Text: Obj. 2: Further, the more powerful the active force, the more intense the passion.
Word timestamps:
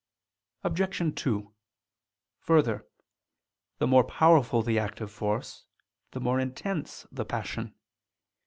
Obj. 0.63 1.13
2: 1.15 1.53
Further, 2.39 2.87
the 3.77 3.85
more 3.85 4.03
powerful 4.03 4.63
the 4.63 4.79
active 4.79 5.11
force, 5.11 5.65
the 6.09 6.19
more 6.19 6.39
intense 6.39 7.05
the 7.11 7.23
passion. 7.23 7.75